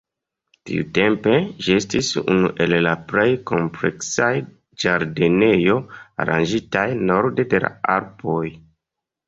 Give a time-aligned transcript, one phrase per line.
[0.67, 1.33] Tiutempe,
[1.65, 4.31] ĝi estis unu el la plej kompleksaj
[4.87, 5.53] ĝardenoj
[6.25, 8.45] aranĝitaj norde de la Alpoj.